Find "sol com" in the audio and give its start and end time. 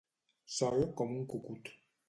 0.53-1.15